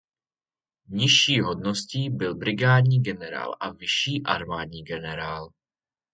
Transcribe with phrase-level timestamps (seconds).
[0.87, 5.49] Nižší hodností byl brigádní generál a vyšší armádní generál.